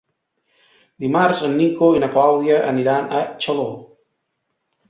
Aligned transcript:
Dimarts 1.03 1.43
en 1.49 1.53
Nico 1.59 1.89
i 1.97 2.01
na 2.05 2.09
Clàudia 2.15 2.57
aniran 2.73 3.15
a 3.19 3.23
Xaló. 3.47 3.71